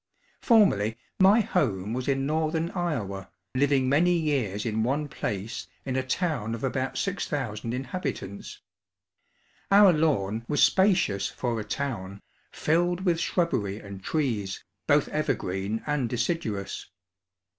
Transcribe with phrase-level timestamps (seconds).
[0.41, 6.01] Formerly my home was in northern Iowa, living many years in one place in a
[6.01, 8.61] town of about 6,000 inhabitants.
[9.69, 16.09] Our lawn was spacious for a town, filled with shrubbery and trees, both evergreen and
[16.09, 16.87] deciduous.